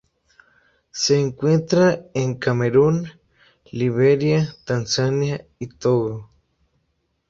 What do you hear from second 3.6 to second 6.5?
Liberia, Tanzania y Togo.